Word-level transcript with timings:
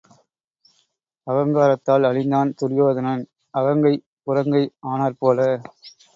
அகங்காரத்தால் 1.27 2.07
அழிந்தான் 2.09 2.55
துரியோதனன், 2.59 3.23
அகங்கை 3.53 3.93
புறங்கை 4.25 4.63
ஆனாற் 4.89 5.19
போல. 5.19 5.39